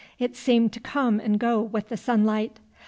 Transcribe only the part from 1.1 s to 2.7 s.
and go with the sunlight.